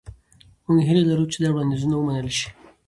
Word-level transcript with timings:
موږ 0.65 0.79
هیله 0.87 1.03
لرو 1.09 1.25
چې 1.31 1.37
دا 1.39 1.49
وړاندیزونه 1.51 1.95
ومنل 1.97 2.29
شي. 2.37 2.49